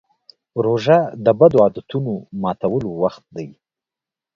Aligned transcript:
روژه 0.65 0.99
د 1.25 1.27
بدو 1.39 1.57
عادتونو 1.65 2.13
ماتولو 2.41 2.89
وخت 3.01 3.23
دی. 3.35 3.47